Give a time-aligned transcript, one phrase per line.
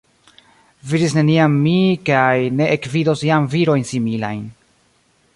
[0.91, 1.75] Vidis neniam mi
[2.09, 4.41] kaj ne ekvidos jam virojn similajn.